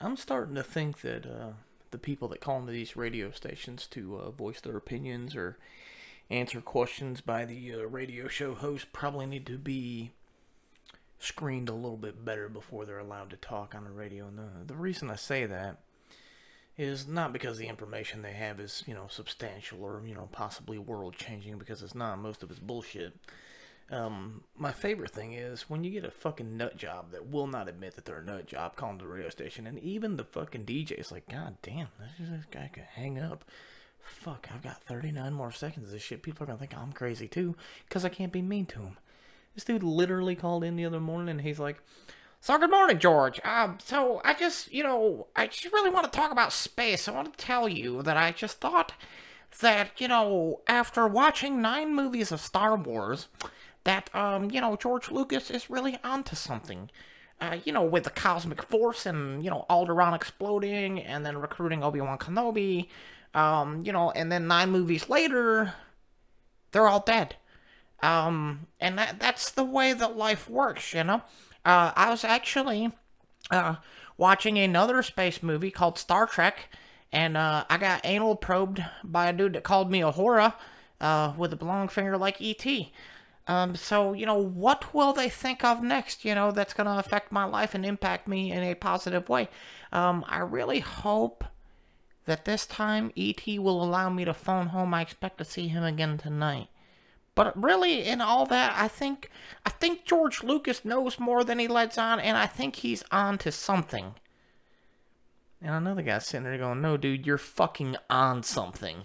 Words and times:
I'm 0.00 0.16
starting 0.16 0.54
to 0.54 0.62
think 0.62 1.00
that 1.00 1.26
uh, 1.26 1.52
the 1.90 1.98
people 1.98 2.28
that 2.28 2.40
call 2.40 2.60
into 2.60 2.72
these 2.72 2.96
radio 2.96 3.30
stations 3.30 3.86
to 3.88 4.16
uh, 4.16 4.30
voice 4.30 4.60
their 4.60 4.76
opinions 4.76 5.34
or 5.34 5.58
answer 6.30 6.60
questions 6.60 7.20
by 7.20 7.44
the 7.44 7.74
uh, 7.74 7.78
radio 7.86 8.28
show 8.28 8.54
host 8.54 8.92
probably 8.92 9.26
need 9.26 9.46
to 9.46 9.58
be 9.58 10.12
screened 11.18 11.68
a 11.68 11.74
little 11.74 11.96
bit 11.96 12.24
better 12.24 12.48
before 12.48 12.84
they're 12.84 12.98
allowed 12.98 13.30
to 13.30 13.36
talk 13.36 13.74
on 13.74 13.84
the 13.84 13.90
radio. 13.90 14.28
And 14.28 14.38
the, 14.38 14.48
the 14.66 14.76
reason 14.76 15.10
I 15.10 15.16
say 15.16 15.46
that 15.46 15.78
is 16.76 17.08
not 17.08 17.32
because 17.32 17.58
the 17.58 17.66
information 17.66 18.22
they 18.22 18.34
have 18.34 18.60
is, 18.60 18.84
you 18.86 18.94
know, 18.94 19.06
substantial 19.08 19.82
or, 19.82 20.00
you 20.06 20.14
know, 20.14 20.28
possibly 20.30 20.78
world 20.78 21.16
changing, 21.16 21.58
because 21.58 21.82
it's 21.82 21.94
not. 21.94 22.20
Most 22.20 22.44
of 22.44 22.50
it's 22.52 22.60
bullshit. 22.60 23.14
Um, 23.90 24.42
my 24.56 24.72
favorite 24.72 25.12
thing 25.12 25.32
is 25.32 25.62
when 25.62 25.82
you 25.82 25.90
get 25.90 26.04
a 26.04 26.10
fucking 26.10 26.56
nut 26.56 26.76
job 26.76 27.12
that 27.12 27.30
will 27.30 27.46
not 27.46 27.68
admit 27.68 27.94
that 27.94 28.04
they're 28.04 28.18
a 28.18 28.24
nut 28.24 28.46
job 28.46 28.76
calling 28.76 28.98
the 28.98 29.06
radio 29.06 29.30
station, 29.30 29.66
and 29.66 29.78
even 29.78 30.16
the 30.16 30.24
fucking 30.24 30.66
DJ 30.66 30.92
is 30.92 31.10
like, 31.10 31.28
God 31.28 31.56
damn, 31.62 31.88
this, 31.98 32.28
this 32.28 32.44
guy 32.50 32.70
could 32.72 32.84
hang 32.94 33.18
up. 33.18 33.44
Fuck, 34.00 34.48
I've 34.54 34.62
got 34.62 34.82
39 34.84 35.32
more 35.32 35.52
seconds 35.52 35.86
of 35.86 35.92
this 35.92 36.02
shit. 36.02 36.22
People 36.22 36.44
are 36.44 36.46
gonna 36.46 36.58
think 36.58 36.76
I'm 36.76 36.92
crazy 36.92 37.28
too, 37.28 37.56
because 37.88 38.04
I 38.04 38.10
can't 38.10 38.32
be 38.32 38.42
mean 38.42 38.66
to 38.66 38.80
him. 38.80 38.98
This 39.54 39.64
dude 39.64 39.82
literally 39.82 40.36
called 40.36 40.64
in 40.64 40.76
the 40.76 40.84
other 40.84 41.00
morning 41.00 41.30
and 41.30 41.40
he's 41.40 41.58
like, 41.58 41.82
so 42.40 42.56
good 42.58 42.70
morning, 42.70 42.98
George. 42.98 43.40
Um, 43.44 43.78
so 43.82 44.20
I 44.24 44.34
just, 44.34 44.72
you 44.72 44.82
know, 44.82 45.26
I 45.34 45.48
just 45.48 45.72
really 45.72 45.90
want 45.90 46.10
to 46.10 46.16
talk 46.16 46.30
about 46.30 46.52
space. 46.52 47.08
I 47.08 47.12
want 47.12 47.36
to 47.36 47.44
tell 47.44 47.68
you 47.68 48.02
that 48.02 48.16
I 48.16 48.30
just 48.32 48.60
thought 48.60 48.92
that, 49.60 50.00
you 50.00 50.08
know, 50.08 50.60
after 50.68 51.06
watching 51.06 51.60
nine 51.60 51.94
movies 51.94 52.30
of 52.30 52.40
Star 52.40 52.76
Wars, 52.76 53.26
that, 53.84 54.14
um, 54.14 54.50
you 54.50 54.60
know, 54.60 54.76
George 54.76 55.10
Lucas 55.10 55.50
is 55.50 55.70
really 55.70 55.98
onto 56.04 56.36
something. 56.36 56.90
Uh, 57.40 57.58
you 57.64 57.72
know, 57.72 57.84
with 57.84 58.02
the 58.02 58.10
cosmic 58.10 58.60
force 58.62 59.06
and, 59.06 59.44
you 59.44 59.50
know, 59.50 59.64
Alderaan 59.70 60.14
exploding 60.14 61.00
and 61.00 61.24
then 61.24 61.38
recruiting 61.38 61.84
Obi-Wan 61.84 62.18
Kenobi, 62.18 62.88
um, 63.32 63.80
you 63.84 63.92
know, 63.92 64.10
and 64.10 64.32
then 64.32 64.48
nine 64.48 64.70
movies 64.70 65.08
later, 65.08 65.72
they're 66.72 66.88
all 66.88 67.04
dead. 67.06 67.36
Um, 68.02 68.66
and 68.80 68.98
that, 68.98 69.20
that's 69.20 69.52
the 69.52 69.64
way 69.64 69.92
that 69.92 70.16
life 70.16 70.50
works, 70.50 70.92
you 70.92 71.04
know? 71.04 71.22
Uh, 71.64 71.92
I 71.94 72.10
was 72.10 72.24
actually 72.24 72.90
uh, 73.50 73.76
watching 74.16 74.58
another 74.58 75.02
space 75.02 75.42
movie 75.42 75.70
called 75.70 75.98
Star 75.98 76.26
Trek, 76.26 76.68
and 77.12 77.36
uh, 77.36 77.64
I 77.68 77.78
got 77.78 78.04
anal 78.04 78.36
probed 78.36 78.84
by 79.04 79.28
a 79.28 79.32
dude 79.32 79.54
that 79.54 79.62
called 79.64 79.90
me 79.90 80.00
a 80.00 80.10
hora 80.10 80.56
uh, 81.00 81.32
with 81.36 81.60
a 81.60 81.64
long 81.64 81.88
finger 81.88 82.16
like 82.16 82.40
E.T. 82.40 82.92
Um, 83.48 83.74
so, 83.74 84.12
you 84.12 84.26
know, 84.26 84.36
what 84.36 84.92
will 84.92 85.14
they 85.14 85.30
think 85.30 85.64
of 85.64 85.82
next, 85.82 86.24
you 86.24 86.34
know, 86.34 86.52
that's 86.52 86.74
going 86.74 86.86
to 86.86 86.98
affect 86.98 87.32
my 87.32 87.44
life 87.44 87.74
and 87.74 87.84
impact 87.84 88.28
me 88.28 88.52
in 88.52 88.62
a 88.62 88.74
positive 88.74 89.30
way? 89.30 89.48
Um, 89.90 90.24
I 90.28 90.40
really 90.40 90.80
hope 90.80 91.44
that 92.26 92.44
this 92.44 92.66
time 92.66 93.10
E.T. 93.14 93.58
will 93.58 93.82
allow 93.82 94.10
me 94.10 94.26
to 94.26 94.34
phone 94.34 94.66
home. 94.68 94.92
I 94.92 95.00
expect 95.00 95.38
to 95.38 95.46
see 95.46 95.68
him 95.68 95.82
again 95.82 96.18
tonight. 96.18 96.68
But 97.34 97.60
really, 97.60 98.04
in 98.04 98.20
all 98.20 98.44
that, 98.46 98.74
I 98.76 98.88
think 98.88 99.30
I 99.64 99.70
think 99.70 100.04
George 100.04 100.42
Lucas 100.42 100.84
knows 100.84 101.18
more 101.18 101.44
than 101.44 101.60
he 101.60 101.68
lets 101.68 101.96
on, 101.96 102.18
and 102.18 102.36
I 102.36 102.46
think 102.46 102.76
he's 102.76 103.04
on 103.12 103.38
to 103.38 103.52
something. 103.52 104.16
And 105.62 105.72
another 105.72 106.02
guy's 106.02 106.26
sitting 106.26 106.44
there 106.44 106.58
going, 106.58 106.82
"No, 106.82 106.96
dude, 106.96 107.26
you're 107.26 107.38
fucking 107.38 107.96
on 108.10 108.42
something." 108.42 109.04